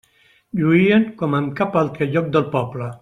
[0.61, 2.91] Lluïen com en cap altre lloc del poble.